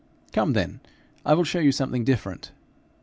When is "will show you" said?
1.35-1.71